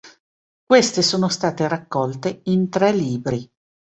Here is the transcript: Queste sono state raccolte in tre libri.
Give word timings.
Queste 0.65 1.03
sono 1.03 1.29
state 1.29 1.67
raccolte 1.67 2.41
in 2.45 2.69
tre 2.71 2.91
libri. 2.91 3.47